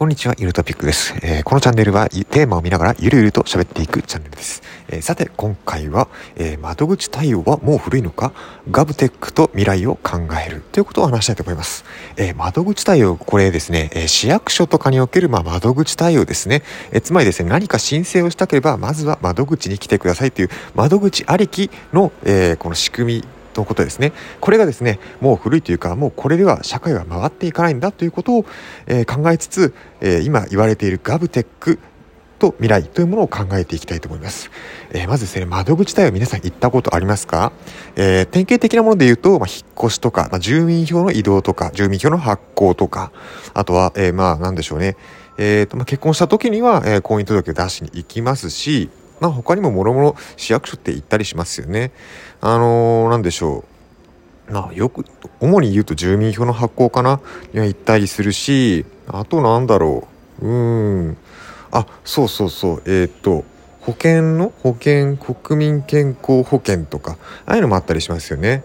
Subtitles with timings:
[0.00, 4.62] こんにちは、ゆるトピックです、えー、このチャンネルはテーマを見ながらゆるゆると喋っていくチャンネルです。
[4.88, 8.32] えー、さて、今回は、えー、窓口対応はもう古いのか？
[8.70, 11.84] ガブテックと未来を考えるということを話したいと思います。
[12.16, 16.62] え窓口対応、これですね、え市役所とかにおける、まあ、窓口対応ですね、
[16.92, 23.24] えつまりですね、何か申請をしたければ、まずは窓口に来てくださいという窓口ありきの、えこの仕組み
[23.54, 24.12] のことですね。
[24.40, 28.44] これがですね、もう古いというか、もうこれでは社会は回っていかないんだということを、
[28.86, 31.78] えー、考えつつ、えー、今言われているガブテック
[32.40, 34.50] と未来というものを考えていきたいと思います。
[34.90, 37.52] えー、まずですね、窓口対応皆さん行ったことありますか、
[37.94, 43.12] えー、典型的なもので言うと、まあ、引っ越しとか、まあ、住民票の移動とか、住民票の発行とか、
[43.54, 44.96] あとは、えー、まあ、なんでしょうね、
[45.38, 51.92] えーとまあ、結婚した時には、えー、婚姻届を出しに行きますし、まあ、他にももろもろ市役所って行ったりしますよね。
[52.40, 53.64] あのー、なんでしょ
[54.48, 54.52] う。
[54.52, 55.04] ま、よく、
[55.40, 57.20] 主に言うと住民票の発行かな
[57.52, 60.08] には行ったりするし、あとなんだろ
[60.42, 60.46] う。
[60.46, 61.16] うん。
[61.70, 62.82] あ、そうそうそう。
[62.86, 63.44] えー、っと、
[63.82, 64.52] 保険の？
[64.62, 68.64] 保険、国民健康保険とか、ああいうのもあったりしますよね。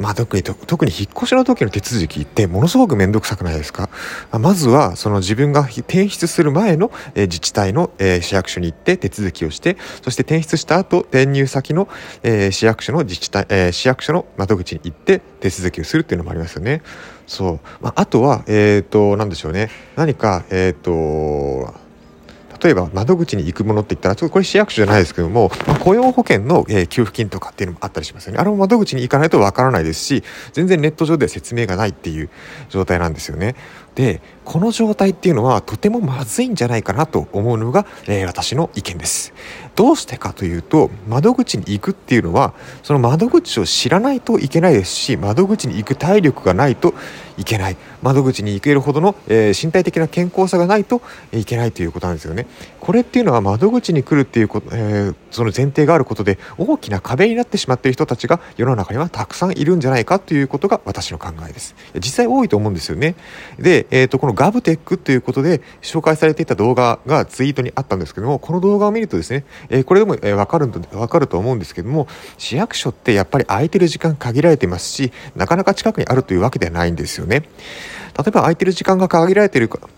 [0.00, 3.90] まあ、特に特に引っ越しの時の手続きってものすごく面倒くさくないですか？
[4.32, 11.86] まずはその自分が転出する前の、え自治体の、え市役所に行って手続きをしてそして転出した後転入先の、
[12.22, 16.82] え市役所の自治体、え市役所の窓口に行って手続きをするっていうのもありますよね。
[17.26, 17.60] そう。
[17.80, 19.70] まあ、あとは、えっ、ー、と、なんでしょうね。
[19.96, 21.72] 何か、えっ、ー、と、
[22.62, 28.38] 例えば窓口に行くものって言ったらちょっとこれ市役所じゃないですけども、まあ、雇用保険の、えー、給付金とかっていうのもあったりしますよね。
[28.38, 32.30] あれも窓口に行かないとわからないですし全然ネット上では説明がないっていう
[32.68, 33.56] 状態なんですよね。
[33.94, 39.32] でこの状態っていうのはとてもまずいんじゃないかなと思うのが、えー、私の意見です。
[39.76, 46.94] どうしてかというと窓口に行くっていうのはその窓口を知らないといけないですし窓口に行く体力がないと
[47.40, 47.76] いけない。
[48.02, 51.00] 窓口に行けるほどの、えー、身体的な健康さがないと
[51.32, 52.46] いけないということなんですよね。
[52.80, 61.74] これっていうのは窓口に来るっていうこと、えー、その前提があることで大きな壁になってしまっている人たちが世の中にはたくさんいるんじゃないかということが私の考えです。
[61.94, 63.14] 実際多いと思うんですよね。
[63.58, 72.06] で、えーと、このガブテックということで紹介されていた動画がツイートにあったんですけどもこの動画を見るとですね、え、これでも、えー、分かる分かると思うんですけども
[72.38, 77.40] 市役所ってやっぱり空いてる時間限られていますしなかなか近くにあるというわけではないんですよね
[78.16, 79.88] 例えば空いてる時間が限られているか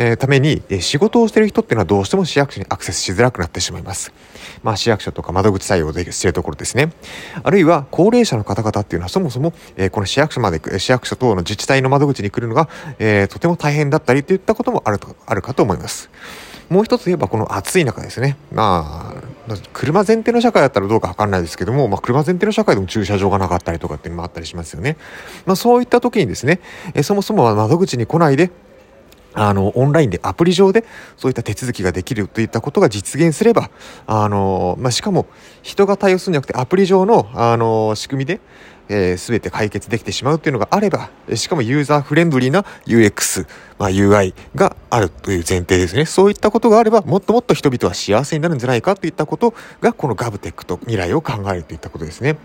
[0.00, 4.12] えー、ために、え、仕事をしている人っていうのはどうしても市役所にアクセスしづらくなってしまいます。
[4.62, 6.92] まあ、市役所とか窓口対応でしているところですね。
[7.42, 12.68] あるいは高齢者の方々っていうのはそもそも、えー、この市役所まで、市役所等の自治体の窓口に来るのが、
[13.00, 16.10] えとても大変だったりといったこともあると、あるかと思います。
[16.70, 18.36] もう一つ言えばこの暑い中ですね。
[18.52, 19.14] ま
[19.48, 24.96] あ、車前提の社会だったらどうかわかんないですけども、まあ、車前提の社会でも駐車場がなかったりとかっていうのもあったりしますよね。
[25.46, 26.60] まあ、そういった時にですね、
[26.94, 28.50] えそもそも窓口に来ないで、
[29.34, 30.84] あの、オンラインでアプリ上で
[31.16, 33.70] そういった手続きができるといったことが実現すれば、
[34.06, 35.26] あの、まあ、しかも
[35.62, 38.40] 人が対応するんじゃなくてアプリ上の、あの、仕組みで、
[38.88, 43.46] えー、全て解決できてしまうっていうのがあれば、しかもユーザーフレンドリーな UX、
[43.78, 46.06] まあ、UI があるという前提ですね。
[46.06, 52.36] そういったことがあれば、もっともっと人々は幸せになるんじゃないかといったことが、このガブテックと未来を考えるといったことですね。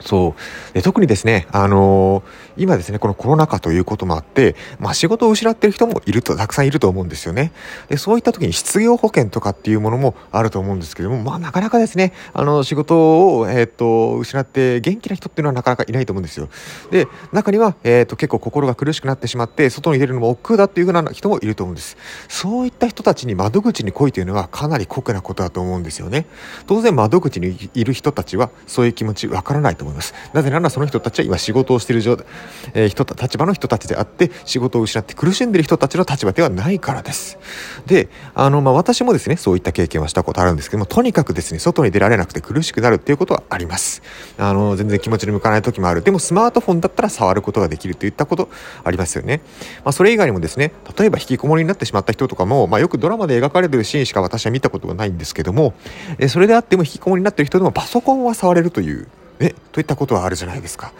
[0.00, 0.34] そ
[0.70, 0.74] う。
[0.74, 7.52] で特にですね、あのー、今ですねこのコロナ禍ということもあって、まあ、仕事を失っている人もいるとたくさんいると思うんですよね。
[7.88, 16.48] でそういった時に失業保険とかっていうものもあると思うんですけども、まあ、なかなかですねあの仕事を、えーと、失って元気な人っていうのはなかなかいないと思うんですよ。
[16.90, 21.96] で中には、えーと、結構心が苦しくなってしまって外に出るのも億劫だっていうふうな人もいると思うんです。
[22.28, 26.26] そういった人たちに窓口に来いというのはかなり酷なことだと思うんですよね。
[26.66, 30.14] 当然窓口にいる人たちはそういう気持ちわからないと思思います。
[30.32, 32.26] なぜならその人たちは今仕事をしている状態、
[32.74, 37.38] えー、人立場の人たちであって仕事を失って苦しんでいる人たちの立場ではないからです。
[37.86, 44.02] で、あの、まあ、私もですね、そういった経験はしたことあるんですけども、とにかくですね、外に出られなくて苦しくなるっていうことはあります。
[44.38, 46.02] あの、全然気持ちに向かない時もある。
[46.02, 48.48] でもスマートフォンだったら触ることができるといったこと
[48.84, 49.40] ありますよね。
[49.84, 55.74] まあ、それ以外にもですね、例えば引きこもりになってしまった人とかも、まあ、よくドラマで描かれてるシーンしか私は見たことがないんですけども、
[56.18, 59.08] えそれであっても引きこもりになっている人でもパソコンは触れるという
[59.40, 60.92] えといったことはあるじゃないですか。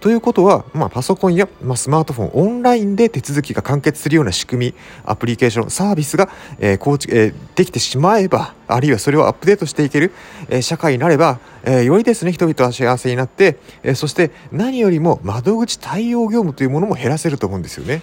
[0.00, 6.28] ということは、まあ、パソコンや、まあ、スマートフォンオンラインで手続きが完結するような仕組みアプリケーションサービスが、
[6.58, 10.12] えー構築えー、できてしまえばあるいはそれをアップデートしていける、
[10.48, 18.02] えー、社会になれば、えー、よりですね人々は幸せになって、えー、そして何よりも窓口対応業務というものも減らせると思うんですよね。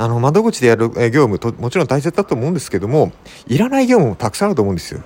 [0.00, 3.10] あの窓口でやる業務ともちろん大切だと思うんですけども
[3.48, 5.02] いらない業務もたくさんあると思うんですよ。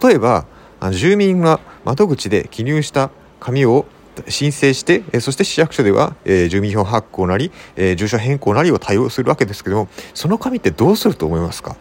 [0.00, 0.46] 例えば
[0.92, 3.10] 住民が窓口で記入した
[3.42, 3.86] 紙を、
[4.28, 11.76] 申請して、えそして市役所では、え住民票発行なり、え住所変更なりを対応するわけですけどもその紙ってどうすると思いますか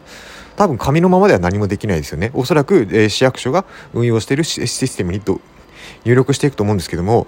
[0.56, 5.22] 多分紙のままでは何もできないですよねおそらく、え市役所が運用しているシステムに
[6.06, 7.28] 入力していくと思うんですけども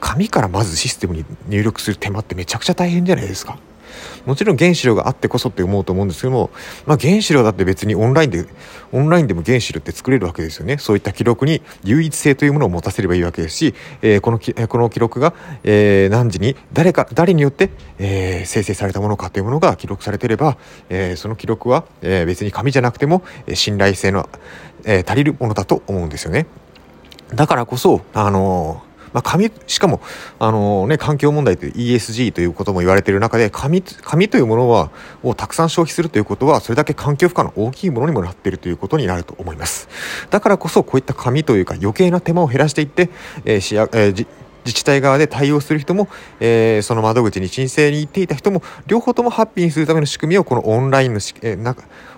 [0.00, 3.58] 紙からまずシステムに入力する手間ってめちゃくちゃ大変じゃないですか
[4.26, 6.50] もちろん原子量があってこそって思うと思うんですけども、
[6.86, 8.46] まあ、原子量だって別にオンラインで
[8.92, 20.56] オンラインでも原子量って作れるわけですよねそういった記録に唯一性というものを持たせればいいわけですし、えー、このきこの記録が、えー、何時に誰か誰によって、えー、生成されたものかというものが記録されていれば、
[20.88, 23.22] えー、その記録は、えー、別に紙じゃなくても
[23.54, 24.28] 信頼性の、
[24.84, 26.46] えー、足りるものだと思うんですよね。
[27.34, 30.00] だからこそ、あのーまあ、紙、しかも、
[30.40, 34.90] あのね、環境問題という ESG ということも言われている中で、紙、紙というものは、
[35.22, 39.88] をたくさん消費するということは、それだけ環境負荷の大きいものにもなっているということになると思います。
[40.30, 43.08] だからこそ、こういった紙というか余計な手間を減らしていって、
[43.44, 44.26] えー、しや、えー
[44.64, 46.08] 自治体側で対応する人も、
[46.40, 51.62] えー、その窓口に申請に行っていた人も両方ともハッピーにするための仕組みをこのオンラインのし、えー、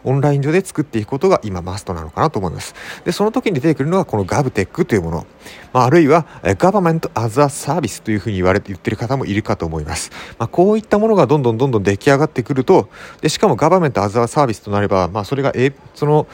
[0.07, 2.75] オンライン上で作っていくことが今マストなのかなと思います。
[3.05, 5.27] で、その時に出てくるのがこの GovTech というもの、
[5.73, 10.11] まあ、あるいは Government as a Service というふうに言われて言ってる方もいるかと思います。
[10.39, 12.89] まあ、こういったものがどんどんどんどん出来上がってくると、
[13.21, 16.27] で、しかも Government as a Service となれば、まあ、それが、えその、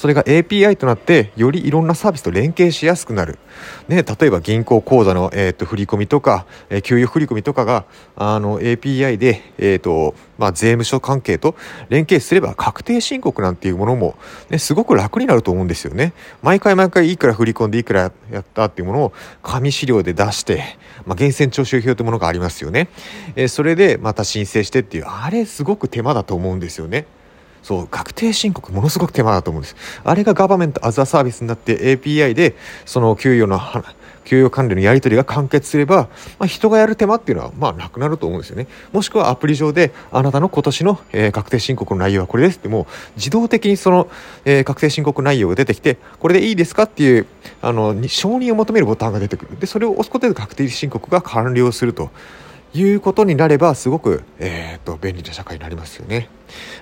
[0.00, 3.38] それが API となってよりいろんなサービスと連携しやすくなる、
[3.86, 7.84] ね、例えば銀行口座の、えーと、振り込みとか、えー、給与振り込みとかが
[8.16, 11.54] あの API で、えーとまあ、税務署関係と
[11.90, 14.16] 連携すれば確定申告なんていうものも、
[14.48, 16.12] ね、すごく楽になると思うんですよね。
[16.42, 19.12] 毎回毎回いくら振り込んでいくらやったっていうものを
[19.42, 20.58] 紙資料で出して、
[21.06, 22.88] まあ、源泉徴収票というものがありますよね。
[23.36, 27.06] えー、それでまた申請してっていうあれすごく手間だと思うんですよね。
[27.62, 32.56] そう確定申告ものすごく手間だと思うんですあれがガバメントアザーサービスになって API で
[32.86, 33.58] その給与の
[34.24, 36.08] 給与管理のやり取りが完結すれば、
[36.38, 38.66] まあ、人がやる手間っていうのはまあなくなると思うんですよね。
[38.92, 42.86] もしくはアプリ上であなたの今年の、えー、確定申告の内容はこれですってもう
[43.16, 44.08] 自動的にその、
[44.44, 47.26] えー、確定申告内容が出てきてこれでいいですかっていう
[47.62, 49.58] あの承認を求めるボタンが出てくる。
[49.58, 52.10] でそれを押すことで確定申告が完了すると。
[52.72, 56.28] いうことになればすごく、えーと、便利な社会になりますよね。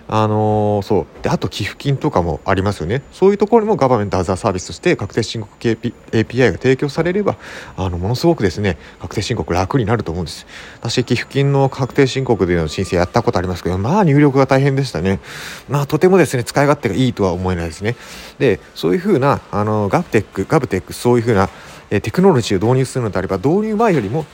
[0.07, 1.07] あのー、そう。
[1.23, 3.03] であと寄付金とかもありますよね。
[3.13, 7.37] そういうところにもガバメントアザーサービスとして確定申告 API が提供されれば
[7.77, 10.47] あのものすごくですね確定申告楽になると思うんです。
[10.81, 15.21] 私寄付金の確定申告での申請やったことありますけどまあ入力が大変でしたね。
[15.69, 17.97] まあとてもですね使い勝手がいいとは思えないですね。
[18.39, 21.49] でそういうふうなあのガブテックガブテックそういうふうな
[21.91, 24.27] えテクノロジーを導入するのであれば導入前よりも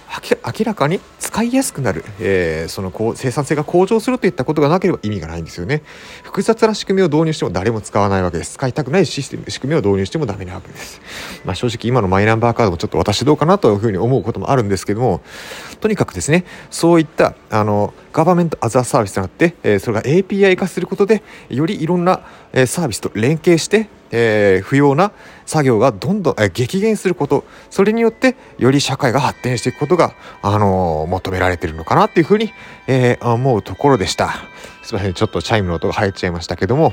[0.44, 5.82] 明らかに使いやすくなる、えー、そのこう生産性が向上するといったことがなければ意味がないんですよね。
[6.22, 8.54] 複雑な仕組みを導入しても誰も使わないわけです。
[8.54, 11.00] 使いたくないシステム仕組みを導入してもダメなわけです、
[11.44, 15.22] まあ、正直今のマイナンバーカードもちょっと私どうかなというふうに思うこともあるんですけども
[15.80, 22.20] とにかくですねそういったあのガバメントアザーサービスとなって、え、それが API 化することでよりいろんな、
[22.52, 25.10] え、サービスと連携してえー、不要な
[25.44, 32.52] 作業がどんどん、えー、激減することそれによってより社会が発展していくことが、あのー、求められているのかなっていうふうに、
[32.86, 34.30] えー、思うところでした。
[34.84, 35.14] すいません。
[35.14, 36.92] ちょっとチャイムの音が入っちゃいましたけども、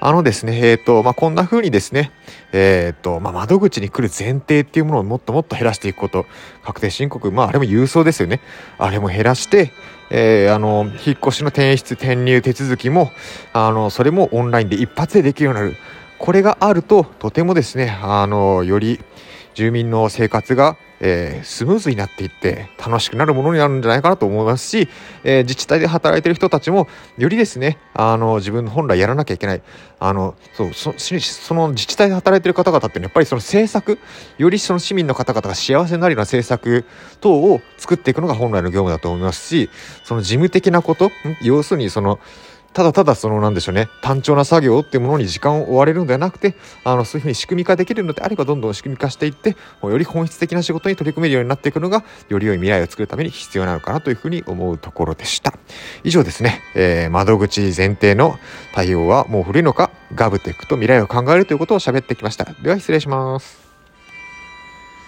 [0.00, 2.12] あのですね、えっ、ー、と、まあ、こんな風にですね、
[2.52, 6.24] えっ、と、まあ、窓口に来る前提っていうものをもっともっと減らしていくこと、
[6.62, 8.40] 確定申告、まあ、あれも郵送ですよね。
[8.78, 9.72] あれも減らして、
[10.10, 13.10] えー、あの、引っ越しの転出、転入手続きも、
[13.52, 15.76] あの、それもオンラインで一発でできるようになる。
[16.22, 19.00] これがあるととてもですねあのより
[19.54, 24.88] 住民の生活が、えー、スムーズになっていって楽しくなるものになるんじゃないかなと思いますし、
[25.24, 26.86] えー、自治体で働いている人たちも
[27.18, 29.62] よりですねあの自分本来やらなきゃいけない
[29.98, 33.98] あのそうそその自治体で働いている方々っていうのはやっぱりその政策
[34.38, 36.84] よりその市民の方々が幸せになるような政策
[37.20, 39.70] 等を作っていくのが本来の業務だと思いますし
[40.04, 41.10] その事務的なこと
[41.42, 42.20] 要するにその
[42.72, 55.54] ただただそのなんでしょうね単調な作業っていうものに時間を追われるんではなくてあのそういうふうに仕組み化できるのであればどんどん仕組み化していってより本質的な仕事に取り組めるようになっていくのがより良い未来を作るために必要なのかなというふうに思うところでした。
[56.04, 58.38] 以上ですね、えー、窓口前提の
[58.74, 62.44] 対応はもう古いのかガブテックと未来を考えるということを喋ってきました。
[62.62, 63.71] では失礼します。